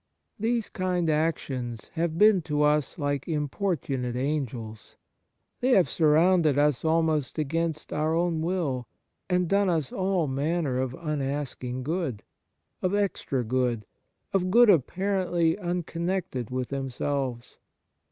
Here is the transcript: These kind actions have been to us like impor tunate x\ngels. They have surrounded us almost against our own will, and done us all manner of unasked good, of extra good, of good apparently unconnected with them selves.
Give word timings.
These 0.39 0.67
kind 0.67 1.11
actions 1.11 1.89
have 1.89 2.17
been 2.17 2.41
to 2.49 2.63
us 2.63 2.97
like 2.97 3.25
impor 3.27 3.77
tunate 3.77 4.15
x\ngels. 4.15 4.95
They 5.59 5.73
have 5.75 5.87
surrounded 5.87 6.57
us 6.57 6.83
almost 6.83 7.37
against 7.37 7.93
our 7.93 8.15
own 8.15 8.41
will, 8.41 8.87
and 9.29 9.47
done 9.47 9.69
us 9.69 9.91
all 9.91 10.25
manner 10.25 10.79
of 10.79 10.95
unasked 10.95 11.83
good, 11.83 12.23
of 12.81 12.95
extra 12.95 13.43
good, 13.43 13.85
of 14.33 14.49
good 14.49 14.71
apparently 14.71 15.55
unconnected 15.59 16.49
with 16.49 16.69
them 16.69 16.89
selves. 16.89 17.59